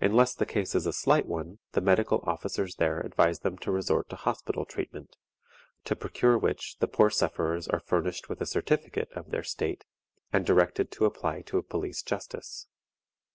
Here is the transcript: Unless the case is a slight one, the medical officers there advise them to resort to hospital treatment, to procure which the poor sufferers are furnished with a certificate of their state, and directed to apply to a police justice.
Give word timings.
Unless 0.00 0.36
the 0.36 0.46
case 0.46 0.74
is 0.74 0.86
a 0.86 0.92
slight 0.94 1.26
one, 1.26 1.58
the 1.72 1.82
medical 1.82 2.22
officers 2.26 2.76
there 2.76 2.98
advise 3.00 3.40
them 3.40 3.58
to 3.58 3.70
resort 3.70 4.08
to 4.08 4.16
hospital 4.16 4.64
treatment, 4.64 5.18
to 5.84 5.94
procure 5.94 6.38
which 6.38 6.78
the 6.78 6.88
poor 6.88 7.10
sufferers 7.10 7.68
are 7.68 7.80
furnished 7.80 8.30
with 8.30 8.40
a 8.40 8.46
certificate 8.46 9.10
of 9.12 9.30
their 9.32 9.44
state, 9.44 9.84
and 10.32 10.46
directed 10.46 10.90
to 10.92 11.04
apply 11.04 11.42
to 11.42 11.58
a 11.58 11.62
police 11.62 12.00
justice. 12.00 12.68